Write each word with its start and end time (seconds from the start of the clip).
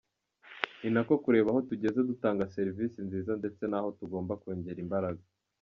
Ni 0.79 0.89
no 0.93 1.01
kureba 1.23 1.49
aho 1.51 1.59
tugeze 1.69 1.99
dutanga 2.09 2.51
serivisi 2.55 2.97
nziza 3.07 3.31
ndetse 3.39 3.63
n’aho 3.67 3.89
tugomba 3.99 4.33
kongera 4.41 4.79
imbaraga”. 4.85 5.21